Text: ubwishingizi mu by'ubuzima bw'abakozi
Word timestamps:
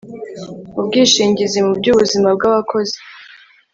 ubwishingizi 0.79 1.59
mu 1.65 1.71
by'ubuzima 1.79 2.27
bw'abakozi 2.37 2.97